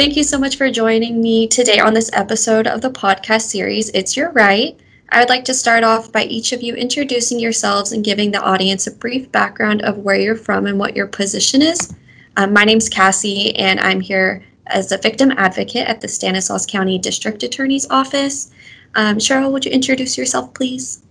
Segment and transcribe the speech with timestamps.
[0.00, 3.90] Thank you so much for joining me today on this episode of the podcast series,
[3.90, 4.80] It's Your Right.
[5.10, 8.40] I would like to start off by each of you introducing yourselves and giving the
[8.40, 11.92] audience a brief background of where you're from and what your position is.
[12.38, 16.98] Um, my name's Kassy, and I'm here as a victim advocate at the Stanislaus County
[16.98, 18.52] District Attorney's Office.
[18.94, 21.02] Um, Cheryl, would you introduce yourself, please?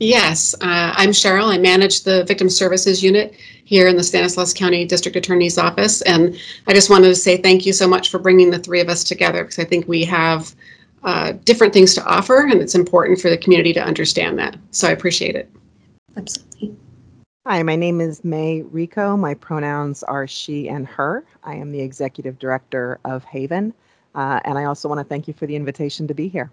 [0.00, 1.52] Yes, uh, I'm Cheryl.
[1.52, 3.34] I manage the Victim Services Unit
[3.64, 6.02] here in the Stanislaus County District Attorney's Office.
[6.02, 8.88] And I just wanted to say thank you so much for bringing the three of
[8.88, 10.54] us together because I think we have
[11.02, 14.56] uh, different things to offer and it's important for the community to understand that.
[14.70, 15.50] So I appreciate it.
[16.16, 16.76] Absolutely.
[17.46, 19.16] Hi, my name is May Rico.
[19.16, 21.24] My pronouns are she and her.
[21.42, 23.74] I am the Executive Director of Haven.
[24.14, 26.50] Uh, and I also want to thank you for the invitation to be here.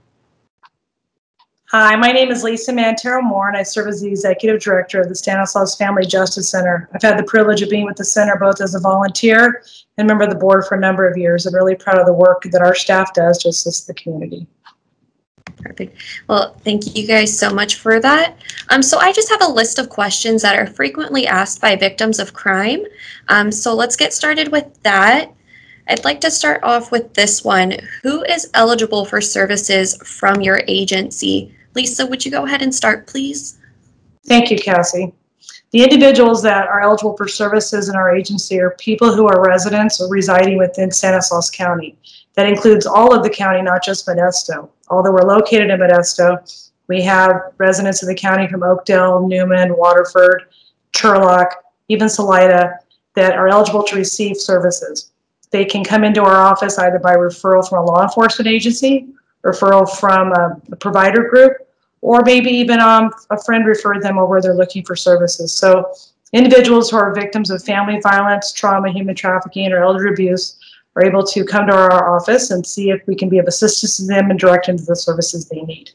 [1.77, 5.09] Hi, my name is Lisa Mantarro Moore, and I serve as the Executive Director of
[5.09, 6.89] the Stanislaus Family Justice Center.
[6.93, 9.61] I've had the privilege of being with the center both as a volunteer
[9.97, 11.45] and member of the board for a number of years.
[11.45, 14.47] I'm really proud of the work that our staff does to assist the community.
[15.57, 16.01] Perfect.
[16.29, 18.37] Well, thank you guys so much for that.
[18.69, 22.19] Um, so I just have a list of questions that are frequently asked by victims
[22.19, 22.85] of crime.
[23.27, 25.33] Um, so let's get started with that.
[25.89, 27.75] I'd like to start off with this one.
[28.01, 31.54] Who is eligible for services from your agency?
[31.75, 33.59] Lisa, would you go ahead and start, please?
[34.25, 35.13] Thank you, Kassy.
[35.71, 39.99] The individuals that are eligible for services in our agency are people who are residents
[39.99, 41.97] or residing within Santa Stanislaus County.
[42.35, 44.69] That includes all of the county, not just Modesto.
[44.89, 50.43] Although we're located in Modesto, we have residents of the county from Oakdale, Newman, Waterford,
[50.93, 51.49] Turlock,
[51.89, 52.79] even Salida
[53.15, 55.11] that are eligible to receive services.
[55.51, 59.07] They can come into our office either by referral from a law enforcement agency,
[59.45, 61.53] referral from a, a provider group,
[62.01, 65.53] or maybe even um, a friend referred them over they're looking for services.
[65.53, 65.93] So
[66.33, 70.57] individuals who are victims of family violence, trauma, human trafficking, or elder abuse
[70.95, 73.97] are able to come to our office and see if we can be of assistance
[73.97, 75.91] to them and direct them to the services they need.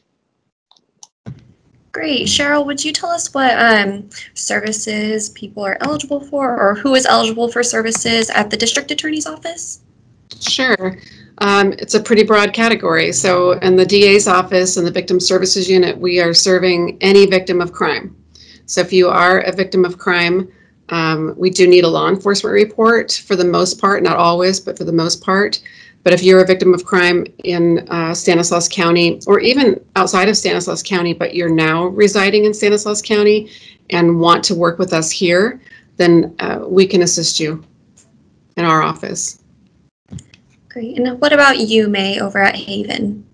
[1.91, 2.27] Great.
[2.27, 7.05] Cheryl, would you tell us what um, services people are eligible for or who is
[7.05, 9.81] eligible for services at the district attorney's office?
[10.39, 10.97] Sure.
[11.41, 13.11] Um, it's a pretty broad category.
[13.11, 17.61] So, in the DA's office and the Victim Services Unit, we are serving any victim
[17.61, 18.15] of crime.
[18.67, 20.51] So, if you are a victim of crime,
[20.89, 24.77] um, we do need a law enforcement report for the most part, not always, but
[24.77, 25.59] for the most part.
[26.03, 30.37] But if you're a victim of crime in uh, Stanislaus County, or even outside of
[30.37, 33.49] Stanislaus County, but you're now residing in Stanislaus County
[33.89, 35.59] and want to work with us here,
[35.97, 37.63] then uh, we can assist you
[38.57, 39.40] in our office.
[40.71, 40.97] Great.
[40.97, 43.25] And what about you, May, over at Haven?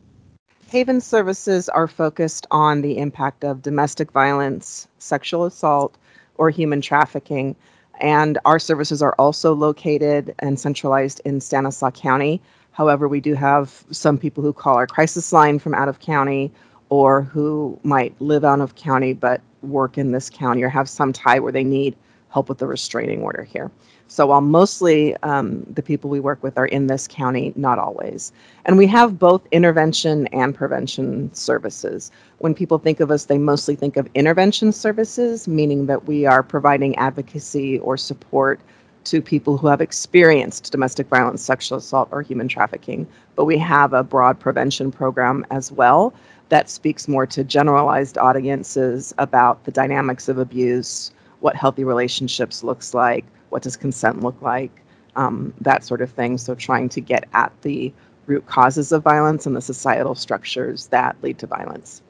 [0.70, 5.96] Haven services are focused on the impact of domestic violence, sexual assault,
[6.36, 7.56] or human trafficking.
[8.02, 12.42] And our services are also located and centralized in Stanislaus County.
[12.72, 16.52] However, we do have some people who call our crisis line from out of county
[16.90, 21.14] or who might live out of county but work in this county or have some
[21.14, 21.96] tie where they need
[22.30, 23.72] help with the restraining order here.
[24.10, 28.32] So while mostly um, the people we work with are in this county, not always.
[28.66, 32.12] And we have both intervention and prevention services.
[32.38, 36.42] When people think of us, they mostly think of intervention services, meaning that we are
[36.42, 38.60] providing advocacy or support
[39.06, 43.08] to people who have experienced domestic violence, sexual assault, or human trafficking.
[43.36, 46.14] But we have a broad prevention program as well
[46.50, 52.94] that speaks more to generalized audiences about the dynamics of abuse, what healthy relationships looks
[52.94, 54.72] like, what does consent look like,
[55.16, 56.38] um, that sort of thing.
[56.38, 57.94] So trying to get at the
[58.26, 62.02] root causes of violence and the societal structures that lead to violence.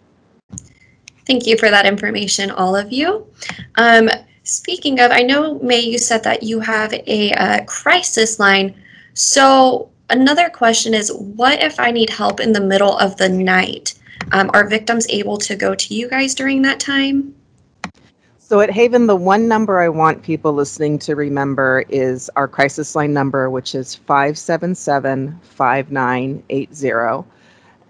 [1.26, 3.28] Thank you for that information, all of you.
[3.76, 4.09] Um,
[4.47, 8.73] Speaking of, I know, May, you said that you have a uh, crisis line.
[9.14, 13.96] So, another question is what if I need help in the middle of the night?
[14.32, 17.35] Um, are victims able to go to you guys during that time?
[18.49, 22.96] So, at Haven, the one number I want people listening to remember is our crisis
[22.96, 27.29] line number, which is 577 5980.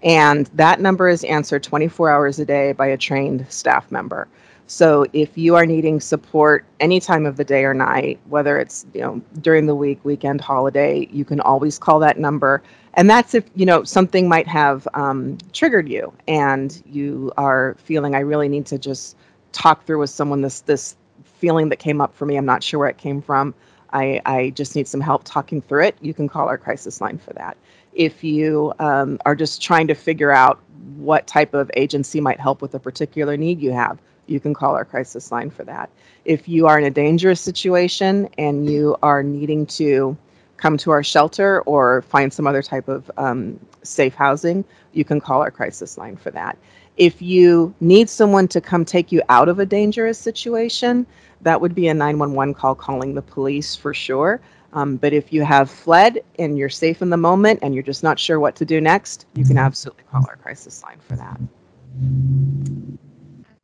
[0.02, 4.26] And that number is answered 24 hours a day by a trained staff member.
[4.66, 8.84] So if you are needing support any time of the day or night, whether it's
[8.92, 12.64] you know during the week, weekend, holiday, you can always call that number.
[12.94, 18.16] And that's if you know something might have um, triggered you, and you are feeling
[18.16, 19.16] I really need to just
[19.52, 22.36] talk through with someone this this feeling that came up for me.
[22.36, 23.54] I'm not sure where it came from.
[23.92, 25.96] I, I just need some help talking through it.
[26.00, 27.56] You can call our crisis line for that.
[27.94, 30.60] If you um, are just trying to figure out
[30.96, 34.74] what type of agency might help with a particular need you have, you can call
[34.74, 35.88] our crisis line for that.
[36.24, 40.16] If you are in a dangerous situation and you are needing to
[40.58, 45.20] come to our shelter or find some other type of um, safe housing, you can
[45.20, 46.58] call our crisis line for that.
[46.98, 51.06] If you need someone to come take you out of a dangerous situation,
[51.42, 54.40] that would be a 911 call calling the police for sure.
[54.72, 58.02] Um, but if you have fled and you're safe in the moment and you're just
[58.02, 61.40] not sure what to do next, you can absolutely call our crisis line for that.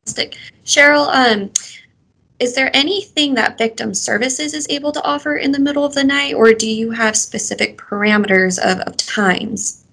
[0.05, 0.37] Fantastic.
[0.65, 1.51] Cheryl, um,
[2.39, 6.03] is there anything that victim services is able to offer in the middle of the
[6.03, 9.84] night, or do you have specific parameters of, of times?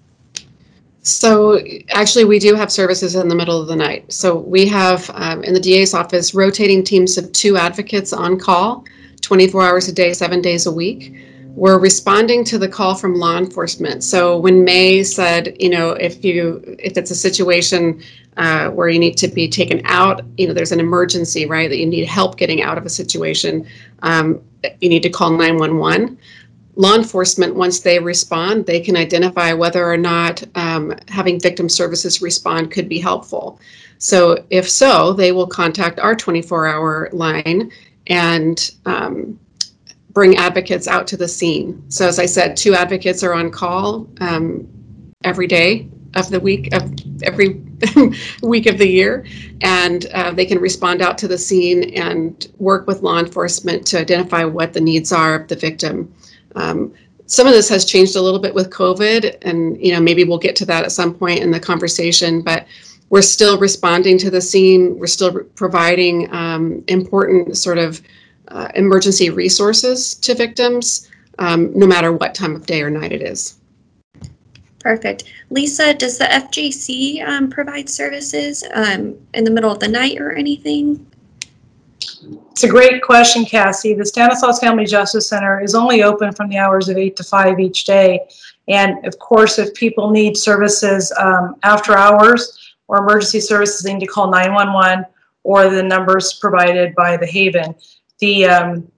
[1.03, 1.59] So
[1.91, 4.11] actually, we do have services in the middle of the night.
[4.11, 8.85] So we have um, in the DA's office rotating teams of two advocates on call,
[9.19, 11.13] 24 hours a day, seven days a week.
[11.55, 14.03] We're responding to the call from law enforcement.
[14.03, 18.01] So when May said, you know, if you if it's a situation
[18.37, 21.69] uh, where you need to be taken out, you know, there's an emergency, right?
[21.69, 23.67] That you need help getting out of a situation,
[24.03, 24.41] um,
[24.79, 26.17] you need to call 911
[26.75, 32.21] law enforcement, once they respond, they can identify whether or not um, having victim services
[32.21, 33.59] respond could be helpful.
[33.99, 37.71] So, if so, they will contact our 24 hour line
[38.07, 39.39] and um,
[40.09, 41.83] bring advocates out to the scene.
[41.89, 44.67] So, as I said, two advocates are on call um,
[45.23, 46.91] every day of the week, of
[47.23, 47.61] every
[48.43, 49.25] week of the year,
[49.61, 53.99] and uh, they can respond out to the scene and work with law enforcement to
[53.99, 56.13] identify what the needs are of the victim.
[56.55, 56.93] Um,
[57.25, 60.37] some of this has changed a little bit with COVID, and you know maybe we'll
[60.37, 62.41] get to that at some point in the conversation.
[62.41, 62.67] But
[63.09, 64.97] we're still responding to the scene.
[64.97, 68.01] We're still providing um, important sort of
[68.49, 71.09] uh, emergency resources to victims,
[71.39, 73.57] um, no matter what time of day or night it is.
[74.79, 75.23] Perfect.
[75.49, 80.33] Lisa, does the FJC um, provide services um, in the middle of the night or
[80.33, 81.05] anything?
[82.51, 83.97] It's a great question, Kassy.
[83.97, 87.59] The Stanislaus Family Justice Center is only open from the hours of 8 to 5
[87.59, 88.19] each day.
[88.67, 92.57] And of course, if people need services um, after hours
[92.87, 95.05] or emergency services, they need to call 911
[95.43, 97.75] or the numbers provided by the Haven.
[98.19, 98.91] The um,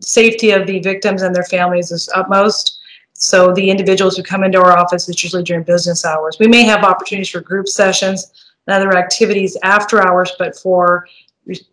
[0.00, 2.80] safety of the victims and their families is utmost.
[3.12, 6.38] So the individuals who come into our office, is usually during business hours.
[6.40, 8.32] We may have opportunities for group sessions
[8.66, 11.06] and other activities after hours, but for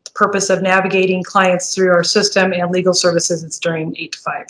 [0.09, 4.45] purpose of navigating clients through our system and legal services, it's during 8 to 5.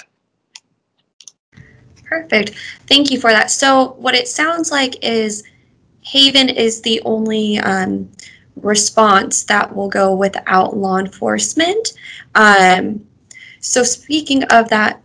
[2.03, 2.56] Perfect.
[2.88, 3.51] Thank you for that.
[3.51, 5.44] So, what it sounds like is
[6.01, 8.09] Haven is the only um,
[8.56, 11.94] response that will go without law enforcement.
[12.33, 13.05] Um,
[13.59, 15.01] so, speaking of that,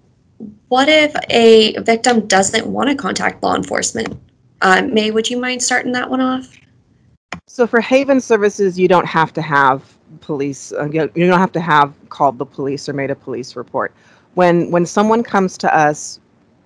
[0.69, 4.19] what if a victim doesn't want to contact law enforcement?
[4.63, 6.57] Um, May, would you mind starting that one off?
[7.47, 10.73] So for Haven services, you don't have to have police.
[10.73, 13.93] Uh, you, don't have to have called the police or made a police report.
[14.35, 16.21] When when someone comes to us,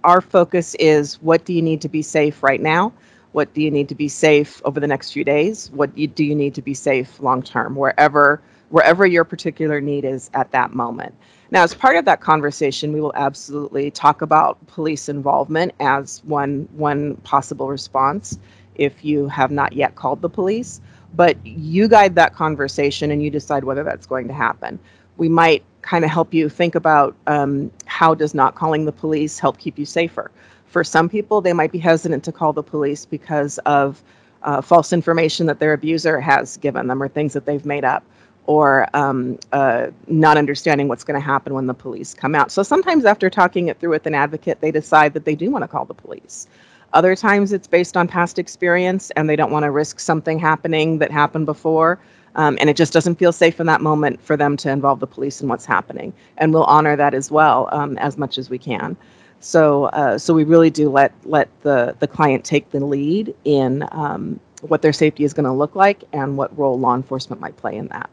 [0.04, 2.92] our focus is what do you need to be safe right now?
[3.32, 5.70] What do you need to be safe over the next few days?
[5.72, 7.76] What do you need to be safe long term?
[7.76, 11.14] Wherever wherever your particular need is at that moment.
[11.50, 16.68] Now, as part of that conversation, we will absolutely talk about police involvement as one
[16.72, 18.38] one possible response
[18.74, 20.80] if you have not yet called the police
[21.14, 24.78] but you guide that conversation and you decide whether that's going to happen.
[25.16, 29.38] We might kind of help you think about um, how does not calling the police
[29.38, 30.30] help keep you safer.
[30.66, 34.02] For some people, they might be hesitant to call the police because of
[34.42, 38.04] uh, false information that their abuser has given them or things that they've made up
[38.48, 42.50] or um, uh, not understanding what's going to happen when the police come out.
[42.50, 45.64] So sometimes after talking it through with an advocate, they decide that they do want
[45.64, 46.48] to call the police.
[46.92, 50.98] Other times it's based on past experience and they don't want to risk something happening
[50.98, 51.98] that happened before.
[52.34, 55.06] Um, and it just doesn't feel safe in that moment for them to involve the
[55.06, 56.12] police in what's happening.
[56.36, 58.96] And we'll honor that as well um, as much as we can.
[59.40, 63.86] So, uh, so we really do let let the the client take the lead in
[63.92, 67.56] um, what their safety is going to look like and what role law enforcement might
[67.56, 68.10] play in that.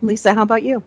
[0.00, 0.82] Lisa, how about you?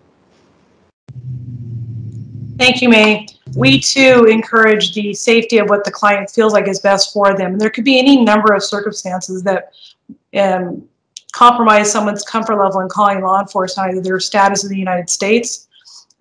[2.61, 3.25] Thank you, May.
[3.55, 7.57] We too encourage the safety of what the client feels like is best for them.
[7.57, 9.73] There could be any number of circumstances that
[10.37, 10.87] um,
[11.31, 15.69] compromise someone's comfort level in calling law enforcement, either their status in the United States,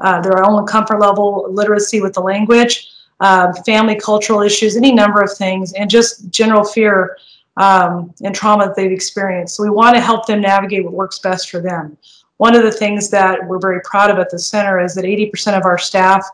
[0.01, 2.89] uh, their own comfort level, literacy with the language,
[3.21, 7.19] uh, family cultural issues, any number of things, and just general fear
[7.59, 9.57] um, and trauma that they've experienced.
[9.57, 11.99] So we want to help them navigate what works best for them.
[12.41, 15.59] One of the things that we're very proud of at the center is that 80%
[15.59, 16.27] of our staff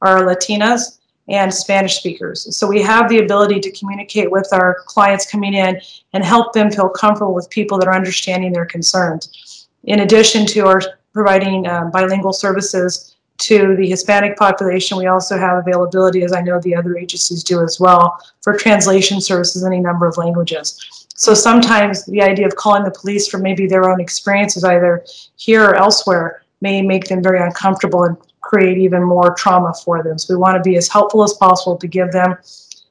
[0.00, 2.56] are Latinas and Spanish speakers.
[2.56, 5.80] So we have the ability to communicate with our clients coming in
[6.14, 9.68] and help them feel comfortable with people that are understanding their concerns.
[9.84, 15.58] In addition to our providing um, bilingual services to the Hispanic population, we also have
[15.58, 19.80] availability, as I know the other agencies do as well, for translation services in any
[19.80, 21.01] number of languages.
[21.14, 25.04] So sometimes the idea of calling the police for maybe their own experiences, either
[25.36, 30.18] here or elsewhere, may make them very uncomfortable and create even more trauma for them.
[30.18, 32.36] So we want to be as helpful as possible to give them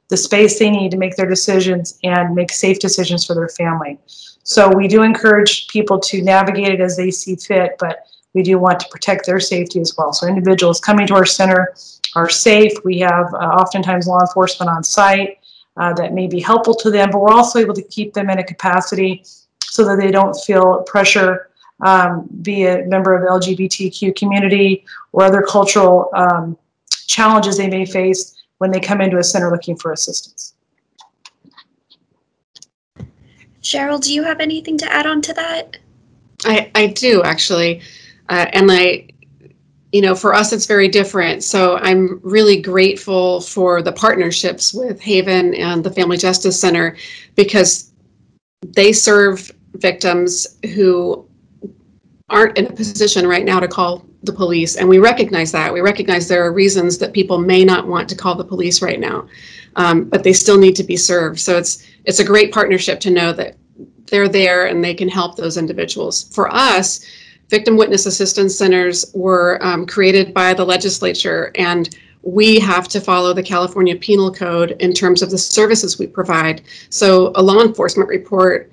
[0.09, 3.97] the space they need to make their decisions and make safe decisions for their family.
[4.43, 8.59] So we do encourage people to navigate it as they see fit, but we do
[8.59, 10.13] want to protect their safety as well.
[10.13, 11.73] So individuals coming to our center
[12.15, 12.73] are safe.
[12.83, 15.37] We have uh, oftentimes law enforcement on site
[15.77, 18.39] uh, that may be helpful to them, but we're also able to keep them in
[18.39, 19.23] a capacity
[19.63, 21.49] so that they don't feel pressure
[21.81, 26.57] um, be a member of the LGBTQ community or other cultural um,
[27.07, 30.53] challenges they may face when they come into a center looking for assistance.
[33.61, 35.77] Cheryl, do you have anything to add on to that?
[36.45, 37.81] I, I do actually.
[38.29, 39.07] Uh, and I,
[39.91, 41.43] you know, for us, it's very different.
[41.43, 46.95] So I'm really grateful for the partnerships with Haven and the Family Justice Center
[47.35, 47.91] because
[48.65, 51.27] they serve victims who
[52.29, 54.77] aren't in a position right now to call the police.
[54.77, 55.73] And we recognize that.
[55.73, 58.99] We recognize there are reasons that people may not want to call the police right
[58.99, 59.27] now,
[59.75, 61.39] um, but they still need to be served.
[61.39, 63.57] So it's it's a great partnership to know that
[64.05, 66.23] they're there and they can help those individuals.
[66.33, 67.05] For us,
[67.51, 73.33] victim witness assistance centers were um, created by the legislature and we have to follow
[73.33, 76.61] the California Penal Code in terms of the services we provide.
[76.89, 78.71] So a law enforcement report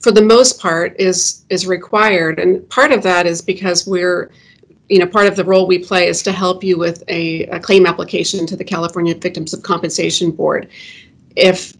[0.00, 4.30] for the most part is is required and part of that is because we're
[4.88, 7.58] you know part of the role we play is to help you with a, a
[7.58, 10.68] claim application to the california victims of compensation board
[11.34, 11.74] if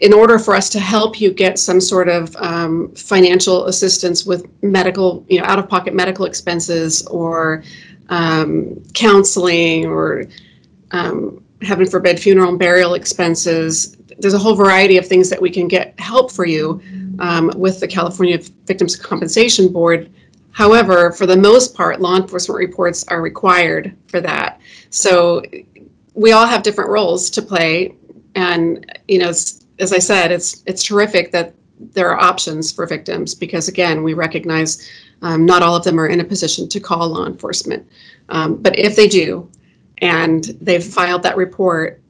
[0.00, 4.46] in order for us to help you get some sort of um, financial assistance with
[4.62, 7.62] medical you know out of pocket medical expenses or
[8.08, 10.24] um, counseling or
[10.90, 15.50] um, heaven forbid funeral and burial expenses there's a whole variety of things that we
[15.50, 16.80] can get help for you
[17.18, 20.12] um, with the California Victims Compensation Board.
[20.52, 24.60] However, for the most part, law enforcement reports are required for that.
[24.90, 25.42] So
[26.14, 27.94] we all have different roles to play,
[28.34, 29.32] and you know,
[29.80, 34.14] as, I said, it's it's terrific that there are options for victims because again, we
[34.14, 34.88] recognize
[35.22, 37.88] um, not all of them are in a position to call law enforcement,
[38.28, 39.50] um, but if they do,
[39.98, 42.00] and they've filed that report,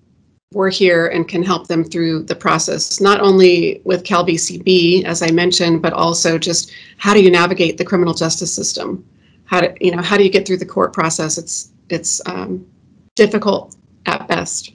[0.52, 5.30] we're here and can help them through the process, not only with CalVCB, as I
[5.30, 9.04] mentioned, but also just how do you navigate the criminal justice system?
[9.44, 11.38] How do you know how do you get through the court process?
[11.38, 12.66] It's it's um,
[13.14, 14.72] difficult at best.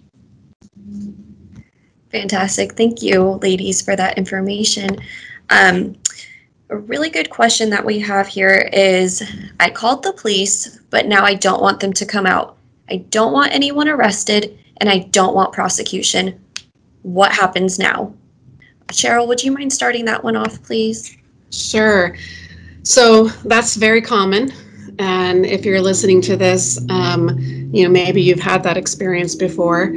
[2.16, 2.78] Fantastic.
[2.78, 4.98] Thank you, ladies, for that information.
[5.50, 5.98] Um,
[6.70, 9.22] a really good question that we have here is
[9.60, 12.56] I called the police, but now I don't want them to come out.
[12.90, 16.40] I don't want anyone arrested and I don't want prosecution.
[17.02, 18.14] What happens now?
[18.94, 21.18] Cheryl, would you mind starting that one off, please?
[21.52, 22.16] Sure.
[22.84, 24.54] So that's very common.
[25.00, 27.38] And if you're listening to this, um,
[27.74, 29.94] you know, maybe you've had that experience before.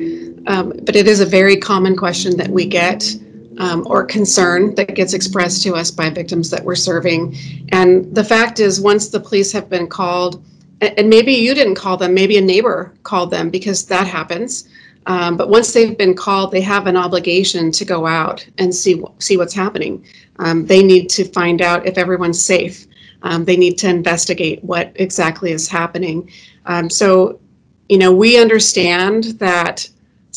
[0.49, 3.14] Um, but it is a very common question that we get
[3.59, 7.37] um, or concern that gets expressed to us by victims that we're serving.
[7.71, 10.43] And the fact is, once the police have been called,
[10.81, 14.69] and maybe you didn't call them, maybe a neighbor called them because that happens.
[15.07, 19.02] Um, but once they've been called, they have an obligation to go out and see
[19.19, 20.05] see what's happening.
[20.38, 22.87] Um, they need to find out if everyone's safe.
[23.23, 26.31] Um, they need to investigate what exactly is happening.
[26.67, 27.40] Um, so,
[27.88, 29.88] you know, we understand that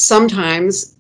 [0.01, 0.95] sometimes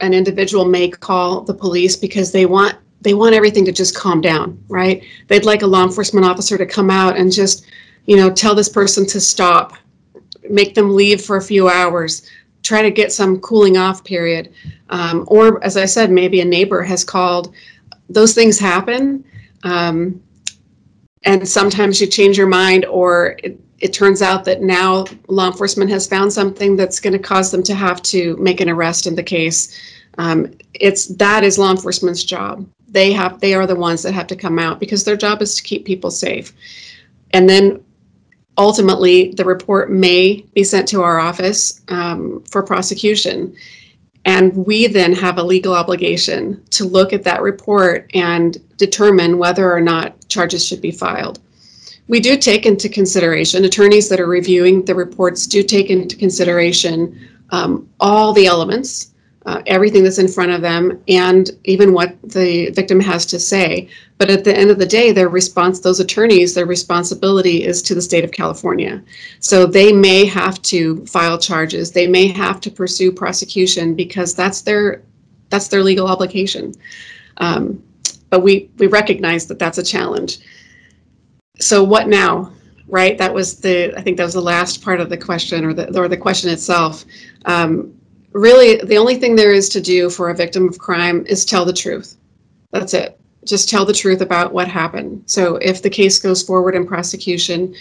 [0.00, 4.20] an individual may call the police because they want they want everything to just calm
[4.20, 5.02] down, right?
[5.28, 7.64] They'd like a law enforcement officer to come out and just
[8.06, 9.74] you know, tell this person to stop,
[10.48, 12.28] make them leave for a few hours,
[12.62, 14.52] try to get some cooling off period.
[14.88, 17.54] Um, or, as I said, maybe a neighbor has called.
[18.08, 19.24] Those things happen.
[19.62, 20.20] Um,
[21.22, 25.90] and sometimes you change your mind, or it, it turns out that now law enforcement
[25.90, 29.14] has found something that's going to cause them to have to make an arrest in
[29.14, 29.78] the case.
[30.18, 32.66] Um, it's that is law enforcement's job.
[32.88, 35.54] They have they are the ones that have to come out because their job is
[35.56, 36.52] to keep people safe.
[37.32, 37.82] And then
[38.58, 43.54] ultimately, the report may be sent to our office um, for prosecution.
[44.26, 49.72] And we then have a legal obligation to look at that report and determine whether
[49.72, 51.40] or not charges should be filed.
[52.10, 57.28] We do take into consideration, attorneys that are reviewing the reports do take into consideration
[57.50, 59.10] um, all the elements
[59.46, 63.88] uh, everything that's in front of them and even what the victim has to say.
[64.18, 67.94] But at the end of the day, their response, those attorneys, their responsibility is to
[67.94, 69.02] the state of California.
[69.38, 71.90] So they may have to file charges.
[71.90, 75.02] They may have to pursue prosecution because that's their
[75.48, 76.74] that's their legal obligation.
[77.38, 77.82] Um,
[78.28, 80.38] but we we recognize that that's a challenge.
[81.58, 82.52] So what now?
[82.86, 83.16] Right?
[83.18, 85.96] That was the I think that was the last part of the question or the
[85.98, 87.04] or the question itself.
[87.44, 87.94] Um,
[88.32, 91.64] really the only thing there is to do for a victim of crime is tell
[91.64, 92.16] the truth.
[92.72, 93.20] That's it.
[93.44, 95.22] Just tell the truth about what happened.
[95.26, 97.74] So if the case goes forward in prosecution,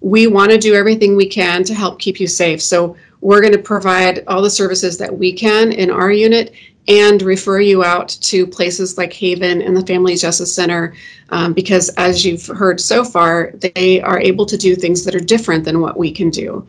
[0.00, 2.60] we want to do everything we can to help keep you safe.
[2.60, 6.52] So we're going to provide all the services that we can in our unit
[6.86, 10.94] and refer you out to places like Haven and the Family Justice Center
[11.30, 15.20] um, because, as you've heard so far, they are able to do things that are
[15.20, 16.66] different than what we can do.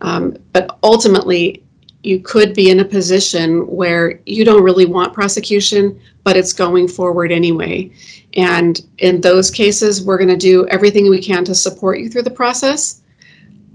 [0.00, 1.62] Um, but ultimately,
[2.02, 6.88] you could be in a position where you don't really want prosecution, but it's going
[6.88, 7.90] forward anyway.
[8.34, 12.22] And in those cases, we're going to do everything we can to support you through
[12.22, 13.02] the process.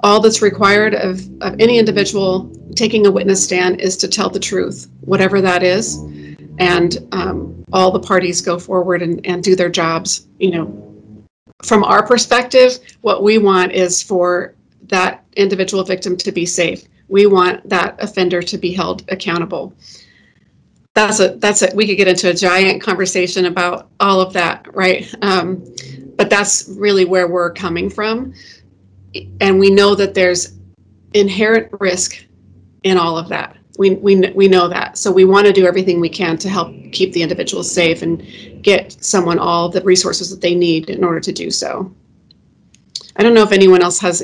[0.04, 4.40] All that's required of, of any individual taking a witness stand is to tell the
[4.40, 5.98] truth, whatever that is.
[6.60, 10.28] And um, all the parties go forward and, and do their jobs.
[10.40, 11.26] You know,
[11.64, 17.28] from our perspective, what we want is for that individual victim to be safe we
[17.28, 19.74] want that offender to be held accountable.
[20.96, 21.76] That's a that's it.
[21.76, 25.14] We could get into a giant conversation about all of that, right?
[25.22, 25.64] Um,
[26.16, 28.34] but that's really where we're coming from,
[29.40, 30.54] and we know that there's
[31.14, 32.26] inherent risk
[32.84, 33.56] in all of that.
[33.78, 36.74] We we we know that, so we want to do everything we can to help
[36.92, 38.24] keep the individual safe and
[38.64, 41.94] get someone all the resources that they need in order to do so.
[43.16, 44.24] I don't know if anyone else has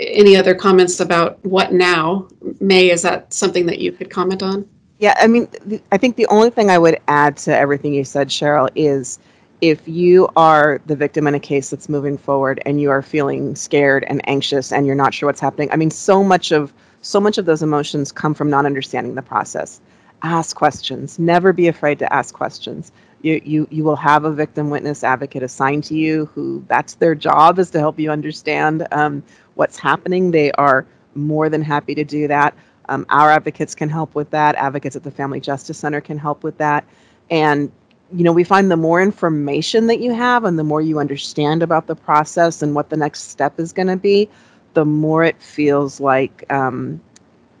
[0.00, 2.28] any other comments about what now?
[2.60, 4.68] May, is that something that you could comment on?
[4.98, 5.48] Yeah, I mean,
[5.92, 9.18] I think the only thing I would add to everything you said, Cheryl, is
[9.60, 13.54] if you are the victim in a case that's moving forward and you are feeling
[13.54, 17.20] scared and anxious and you're not sure what's happening, I mean, so much of so
[17.20, 19.80] much of those emotions come from not understanding the process.
[20.22, 21.18] Ask questions.
[21.18, 22.92] Never be afraid to ask questions.
[23.22, 27.14] You, you, you will have a victim witness advocate assigned to you who that's their
[27.14, 29.22] job is to help you understand um,
[29.54, 32.54] what's happening, they are more than happy to do that.
[32.88, 34.56] Um, our advocates can help with that.
[34.56, 36.84] Advocates at the Family Justice Center can help with that.
[37.30, 37.70] And
[38.12, 41.62] you know, we find the more information that you have and the more you understand
[41.62, 44.28] about the process and what the next step is going to be,
[44.74, 47.00] the more it feels like um,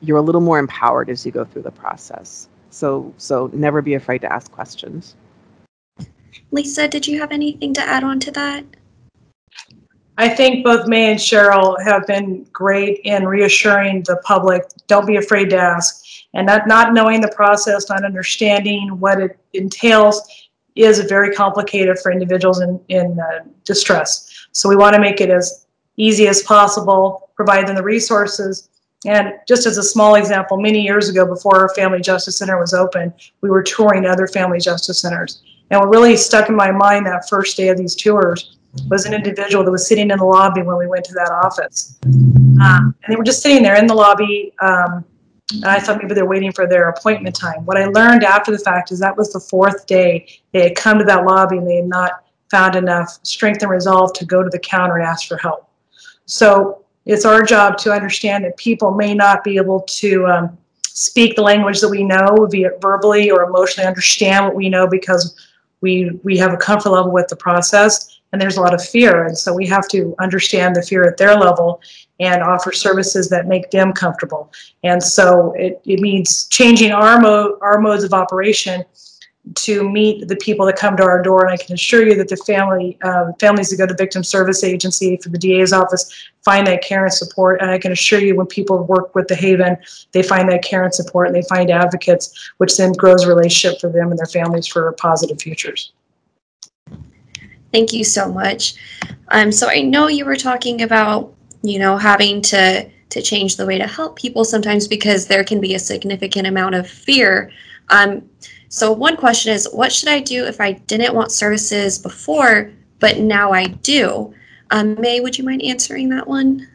[0.02, 2.48] you're a little more empowered as you go through the process.
[2.70, 5.14] So, so never be afraid to ask questions.
[6.50, 8.64] Lisa, did you have anything to add on to that?
[10.18, 15.16] I think both May and Cheryl have been great in reassuring the public, don't be
[15.16, 16.04] afraid to ask.
[16.34, 20.22] And not, not knowing the process, not understanding what it entails
[20.76, 24.46] is very complicated for individuals in, in uh, distress.
[24.52, 25.66] So we want to make it as
[25.96, 28.68] easy as possible, provide them the resources.
[29.06, 32.74] And just as a small example, many years ago, before our Family Justice Center was
[32.74, 35.42] open, we were touring other Family Justice Centers.
[35.70, 38.56] And what really stuck in my mind that first day of these tours
[38.88, 41.98] was an individual that was sitting in the lobby when we went to that office.
[42.04, 44.52] Um, and they were just sitting there in the lobby.
[44.60, 45.04] Um,
[45.52, 47.64] and I thought maybe they're waiting for their appointment time.
[47.64, 50.98] What I learned after the fact is that was the fourth day they had come
[50.98, 54.48] to that lobby and they had not found enough strength and resolve to go to
[54.48, 55.68] the counter and ask for help.
[56.26, 61.36] So it's our job to understand that people may not be able to um, speak
[61.36, 65.34] the language that we know, be it verbally or emotionally understand what we know because
[65.80, 69.24] we we have a comfort level with the process and there's a lot of fear.
[69.24, 71.80] And so we have to understand the fear at their level
[72.20, 74.52] and offer services that make them comfortable.
[74.84, 78.84] And so it, it means changing our, mode, our modes of operation
[79.54, 81.46] to meet the people that come to our door.
[81.46, 84.62] And I can assure you that the family um, families that go to Victim Service
[84.62, 86.12] Agency for the DA's office
[86.44, 87.62] find that care and support.
[87.62, 89.78] And I can assure you when people work with the Haven,
[90.12, 93.90] they find that care and support and they find advocates, which then grows relationship for
[93.90, 95.92] them and their families for positive futures.
[97.72, 98.74] Thank you so much.
[99.28, 103.66] Um, so I know you were talking about, you know, having to to change the
[103.66, 107.50] way to help people sometimes because there can be a significant amount of fear.
[107.88, 108.28] Um,
[108.68, 112.70] so one question is, what should I do if I didn't want services before,
[113.00, 114.32] but now I do?
[114.70, 116.68] Um, May, would you mind answering that one?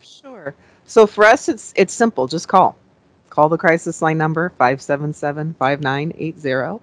[0.00, 0.54] Sure.
[0.86, 2.28] So for us, it's it's simple.
[2.28, 2.76] Just call.
[3.28, 6.80] Call the crisis line number 577-5980.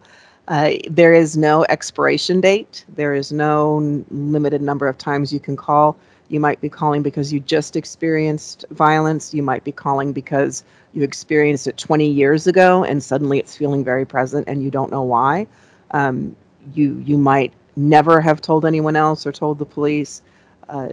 [0.49, 2.83] Uh, there is no expiration date.
[2.89, 5.95] There is no n- limited number of times you can call.
[6.33, 9.35] You might be calling because you just experienced violence.
[9.35, 13.83] You might be calling because you experienced it 20 years ago and suddenly it's feeling
[13.83, 15.45] very present and you don't know why.
[15.91, 16.35] Um,
[16.73, 20.23] you you might never have told anyone else or told the police.
[20.69, 20.89] Uh,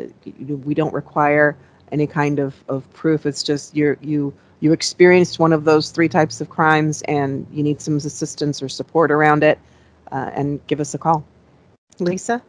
[0.66, 1.56] we don't require
[1.90, 3.24] any kind of, of proof.
[3.24, 7.62] It's just you're you you experienced one of those three types of crimes and you
[7.62, 9.58] need some assistance or support around it,
[10.12, 11.24] uh, and give us a call.
[11.98, 12.42] Lisa?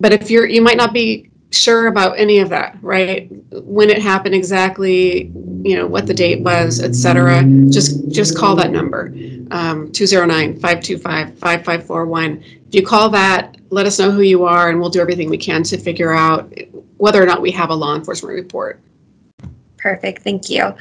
[0.00, 3.28] but if you're you might not be sure about any of that, right?
[3.50, 8.54] When it happened exactly, you know, what the date was, et cetera, just just call
[8.56, 9.06] that number,
[9.50, 12.44] um, 209-525-5541.
[12.68, 15.38] If you call that, let us know who you are, and we'll do everything we
[15.38, 16.52] can to figure out
[16.96, 18.80] whether or not we have a law enforcement report.
[19.76, 20.74] Perfect, thank you.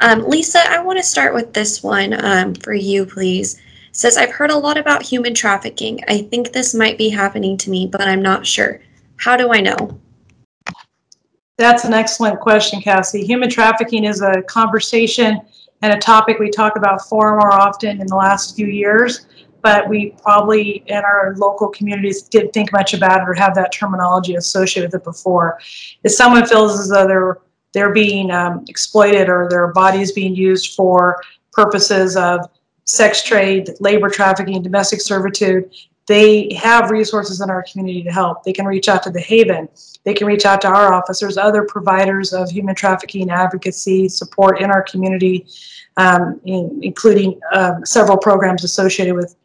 [0.00, 3.56] Um, Lisa, I want to start with this one um, for you, please.
[3.56, 6.00] It says, I've heard a lot about human trafficking.
[6.08, 8.80] I think this might be happening to me, but I'm not sure.
[9.16, 9.98] How do I know?
[11.60, 13.22] That's an excellent question, Kassy.
[13.22, 15.42] Human trafficking is a conversation
[15.82, 19.26] and a topic we talk about far more often in the last few years,
[19.60, 23.72] but we probably in our local communities didn't think much about it or have that
[23.72, 25.60] terminology associated with it before.
[26.02, 27.36] If someone feels as though they're
[27.74, 31.20] they're being um, exploited or their bodies being used for
[31.52, 32.48] purposes of
[32.86, 35.70] sex trade, labor trafficking, domestic servitude,
[36.06, 38.42] they have resources in our community to help.
[38.42, 39.68] They can reach out to the Haven.
[40.04, 41.20] They can reach out to our office.
[41.20, 45.46] There's other providers of human trafficking advocacy support in our community,
[45.96, 49.36] um, in, including um, several programs associated with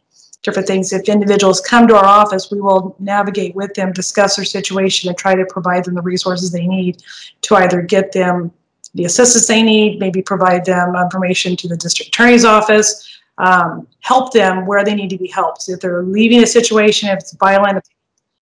[0.41, 0.94] different things.
[0.94, 5.18] If individuals come to our office, we will navigate with them, discuss their situation, and
[5.18, 7.04] try to provide them the resources they need
[7.41, 8.52] to either get them
[8.96, 14.34] the assistance they need, maybe provide them information to the district attorney's office, um, help
[14.34, 15.63] them where they need to be helped.
[15.63, 17.78] So if they're leaving a situation, if it's violent,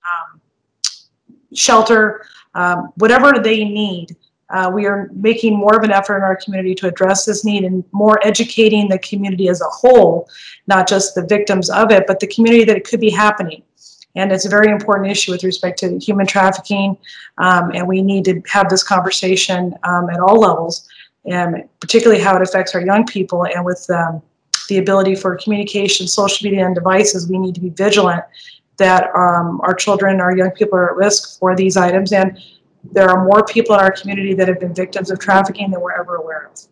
[0.03, 0.41] um,
[1.53, 2.25] shelter,
[2.55, 4.15] um, whatever they need,
[4.49, 7.63] uh, we are making more of an effort in our community to address this need
[7.63, 10.29] and more educating the community as a whole,
[10.67, 13.63] not just the victims of it, but the community that it could be happening.
[14.15, 16.97] And it's a very important issue with respect to human trafficking,
[17.37, 20.89] um, and we need to have this conversation um, at all levels,
[21.23, 23.45] and particularly how it affects our young people.
[23.45, 24.21] And with um,
[24.71, 28.23] the ability for communication, social media, and devices, we need to be vigilant
[28.77, 32.13] that um, our children, our young people are at risk for these items.
[32.13, 32.39] And
[32.93, 35.99] there are more people in our community that have been victims of trafficking than we're
[35.99, 36.67] ever aware of.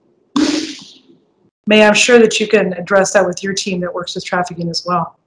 [1.67, 4.69] May I'm sure that you can address that with your team that works with trafficking
[4.69, 5.19] as well.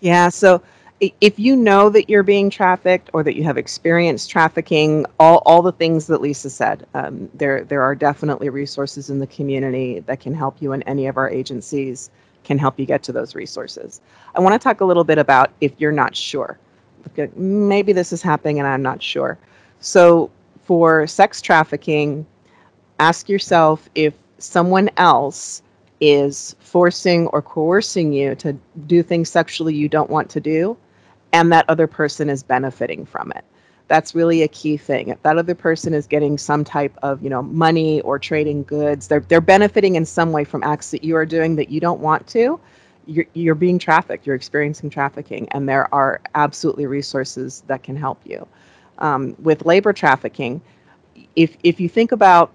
[0.00, 0.62] Yeah, so
[1.00, 5.62] if you know that you're being trafficked or that you have experienced trafficking, all, all
[5.62, 10.20] the things that Lisa said, um, there there are definitely resources in the community that
[10.20, 12.10] can help you, and any of our agencies
[12.42, 14.00] can help you get to those resources.
[14.34, 16.58] I want to talk a little bit about if you're not sure.
[17.36, 19.38] Maybe this is happening and I'm not sure.
[19.80, 20.30] So
[20.64, 22.26] for sex trafficking,
[22.98, 25.62] ask yourself if someone else
[26.00, 28.56] is forcing or coercing you to
[28.86, 30.76] do things sexually you don't want to do,
[31.32, 33.44] and that other person is benefiting from it.
[33.88, 35.08] That's really a key thing.
[35.08, 39.08] If that other person is getting some type of, you know, money or trading goods,
[39.08, 42.00] they're they're benefiting in some way from acts that you are doing that you don't
[42.00, 42.60] want to.
[43.06, 44.26] You're, you're being trafficked.
[44.26, 48.46] You're experiencing trafficking, and there are absolutely resources that can help you.
[48.98, 50.60] Um, with labor trafficking,
[51.34, 52.52] if if you think about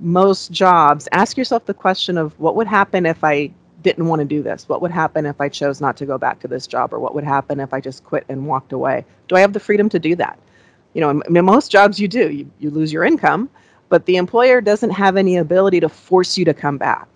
[0.00, 3.50] most jobs, ask yourself the question of what would happen if I
[3.82, 4.68] didn't want to do this?
[4.68, 6.92] What would happen if I chose not to go back to this job?
[6.92, 9.04] Or what would happen if I just quit and walked away?
[9.28, 10.38] Do I have the freedom to do that?
[10.94, 13.48] You know, in, in most jobs you do, you, you lose your income,
[13.88, 17.08] but the employer doesn't have any ability to force you to come back.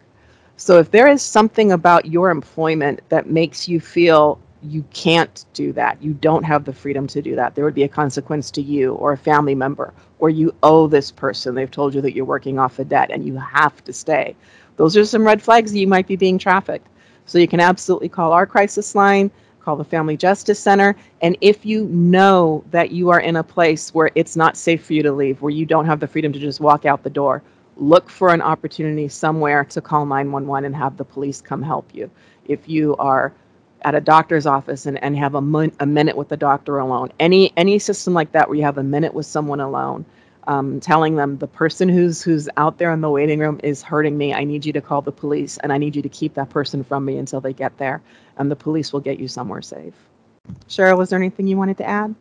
[0.57, 5.72] So if there is something about your employment that makes you feel you can't do
[5.72, 8.62] that, you don't have the freedom to do that, there would be a consequence to
[8.62, 12.24] you or a family member, or you owe this person, they've told you that you're
[12.24, 14.35] working off a debt and you have to stay.
[14.76, 16.88] Those are some red flags that you might be being trafficked.
[17.26, 21.66] So you can absolutely call our crisis line, call the Family Justice Center, and if
[21.66, 25.12] you know that you are in a place where it's not safe for you to
[25.12, 27.42] leave, where you don't have the freedom to just walk out the door,
[27.76, 32.10] look for an opportunity somewhere to call 911 and have the police come help you.
[32.46, 33.32] If you are
[33.82, 37.12] at a doctor's office and, and have a, min- a minute with the doctor alone,
[37.20, 40.04] any any system like that where you have a minute with someone alone,
[40.46, 44.16] um, telling them the person who's who's out there in the waiting room is hurting
[44.16, 44.32] me.
[44.32, 46.85] I need you to call the police, and I need you to keep that person
[46.85, 48.00] from me until they get there,
[48.38, 49.94] and the police will get you somewhere safe.
[50.68, 52.14] Cheryl, was there anything you wanted to add?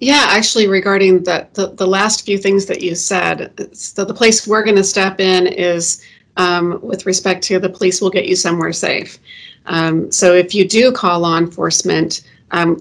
[0.00, 4.46] Yeah, actually, regarding the, the, the last few things that you said, so the place
[4.46, 6.02] we're going to step in is
[6.36, 9.18] um, with respect to the police will get you somewhere safe.
[9.66, 12.80] Um, so if you do call law enforcement, um,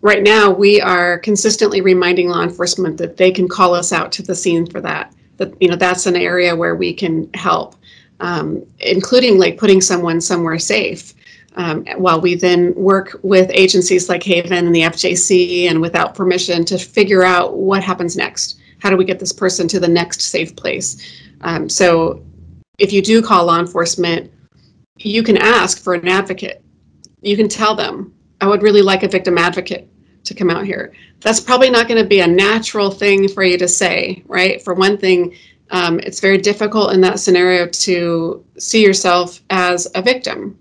[0.00, 4.22] right now we are consistently reminding law enforcement that they can call us out to
[4.22, 5.14] the scene for that.
[5.38, 7.76] That you know that's an area where we can help,
[8.20, 11.14] um, including like putting someone somewhere safe.
[11.56, 16.64] Um, while we then work with agencies like Haven and the FJC and without permission
[16.66, 18.60] to figure out what happens next.
[18.78, 21.02] How do we get this person to the next safe place?
[21.40, 22.24] Um, so
[22.78, 24.30] if you do call law enforcement,
[24.98, 26.62] you can ask for an advocate.
[27.22, 29.88] You can tell them, I would really like a victim advocate
[30.24, 30.92] to come out here.
[31.20, 34.62] That's probably not going to be a natural thing for you to say, right?
[34.62, 35.34] For one thing,
[35.70, 40.58] um, it's very difficult in that scenario to see yourself as a victim.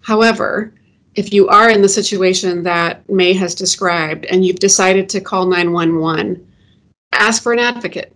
[0.00, 0.74] However,
[1.14, 5.46] if you are in the situation that May has described and you've decided to call
[5.46, 6.46] 911,
[7.12, 8.14] ask for an advocate.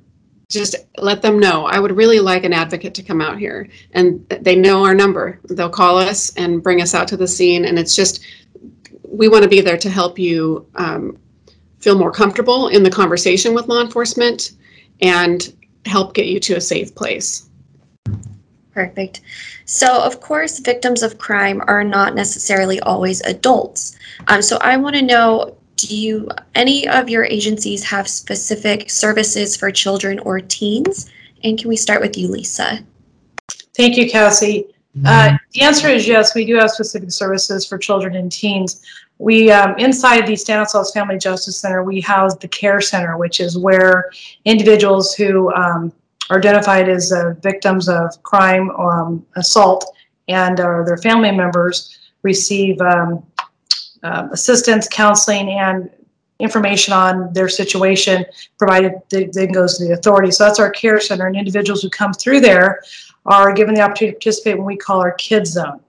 [0.50, 1.64] Just let them know.
[1.64, 3.68] I would really like an advocate to come out here.
[3.92, 5.40] And they know our number.
[5.48, 7.64] They'll call us and bring us out to the scene.
[7.64, 8.20] And it's just,
[9.16, 11.18] we want to be there to help you um,
[11.78, 14.52] feel more comfortable in the conversation with law enforcement
[15.00, 15.54] and
[15.86, 17.48] help get you to a safe place.
[18.72, 19.20] Perfect.
[19.66, 23.96] So, of course, victims of crime are not necessarily always adults.
[24.26, 29.56] Um, so, I want to know do you, any of your agencies have specific services
[29.56, 31.10] for children or teens?
[31.42, 32.80] And can we start with you, Lisa?
[33.76, 34.66] Thank you, Kassy.
[35.04, 38.82] Uh, the answer is yes, we do have specific services for children and teens.
[39.18, 43.56] We, um, inside the Stanislaus Family Justice Center, we house the Care Center, which is
[43.56, 44.10] where
[44.44, 45.92] individuals who um,
[46.30, 49.84] are identified as uh, victims of crime, um, assault,
[50.28, 53.24] and uh, their family members receive um,
[54.02, 55.90] uh, assistance, counseling, and
[56.40, 58.24] information on their situation,
[58.58, 60.30] provided then goes to the authority.
[60.30, 62.82] So that's our care center, and individuals who come through there
[63.26, 65.80] are given the opportunity to participate in what we call our Kids Zone.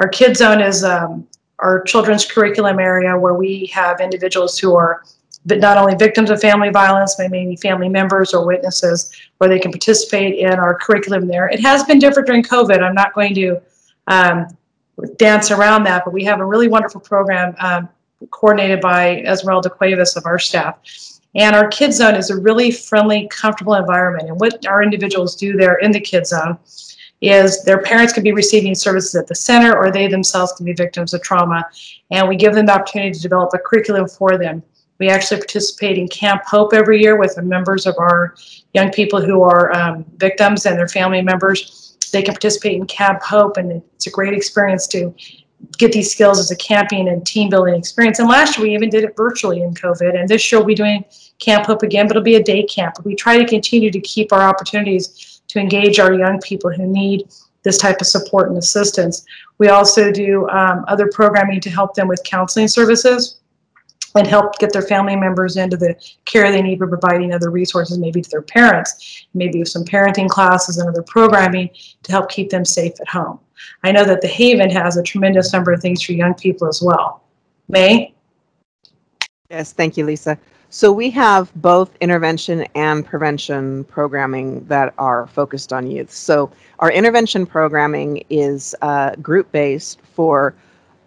[0.00, 1.28] Our Kids Zone is um,
[1.62, 5.02] our children's curriculum area where we have individuals who are
[5.44, 9.58] but not only victims of family violence, but maybe family members or witnesses, where they
[9.58, 11.48] can participate in our curriculum there.
[11.48, 12.80] It has been different during COVID.
[12.80, 13.60] I'm not going to
[14.06, 14.46] um,
[15.16, 17.88] dance around that, but we have a really wonderful program um,
[18.30, 20.76] coordinated by Esmeralda Cuevas of our staff.
[21.34, 24.28] And our Kids Zone is a really friendly, comfortable environment.
[24.28, 26.58] And what our individuals do there in the Kids Zone
[27.22, 30.72] is their parents can be receiving services at the center or they themselves can be
[30.72, 31.64] victims of trauma.
[32.10, 34.62] And we give them the opportunity to develop a curriculum for them.
[34.98, 38.34] We actually participate in Camp Hope every year with the members of our
[38.74, 41.96] young people who are um, victims and their family members.
[42.12, 45.14] They can participate in Camp Hope, and it's a great experience to
[45.78, 48.18] get these skills as a camping and team building experience.
[48.18, 50.74] And last year we even did it virtually in COVID, and this year we'll be
[50.74, 51.04] doing
[51.38, 52.96] Camp Hope again, but it'll be a day camp.
[53.04, 57.28] We try to continue to keep our opportunities to engage our young people who need
[57.62, 59.24] this type of support and assistance.
[59.58, 63.38] We also do um, other programming to help them with counseling services
[64.14, 67.98] and help get their family members into the care they need for providing other resources,
[67.98, 71.70] maybe to their parents, maybe some parenting classes and other programming
[72.02, 73.38] to help keep them safe at home.
[73.84, 76.82] I know that the Haven has a tremendous number of things for young people as
[76.82, 77.22] well.
[77.68, 78.14] May?
[79.50, 80.38] Yes, thank you, Lisa.
[80.74, 86.10] So we have both intervention and prevention programming that are focused on youth.
[86.10, 90.54] So our intervention programming is uh, group-based for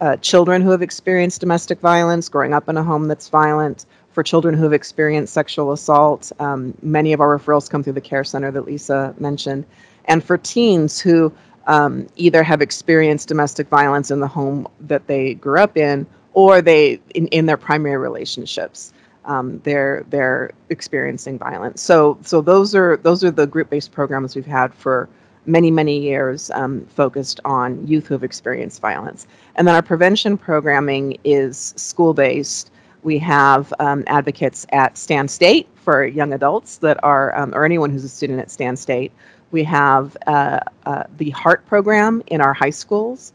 [0.01, 4.21] uh, children who have experienced domestic violence, growing up in a home that's violent, for
[4.21, 6.31] children who have experienced sexual assault.
[6.37, 9.65] Um, many of our referrals come through the care center that Lisa mentioned.
[10.05, 11.33] And for teens who
[11.65, 16.61] um, either have experienced domestic violence in the home that they grew up in or
[16.61, 18.93] they in, in their primary relationships
[19.25, 21.81] um, they're they're experiencing violence.
[21.81, 25.09] So so those are those are the group-based programs we've had for
[25.45, 29.27] many many years um, focused on youth who have experienced violence.
[29.55, 32.71] And then our prevention programming is school-based.
[33.03, 37.91] We have um, advocates at Stan State for young adults that are, um, or anyone
[37.91, 39.11] who's a student at Stan State.
[39.51, 43.31] We have uh, uh, the HEART program in our high schools,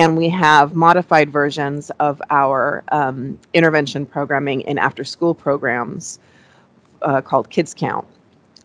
[0.00, 6.18] and we have modified versions of our um, intervention programming in after school programs
[7.02, 8.06] uh, called Kids Count.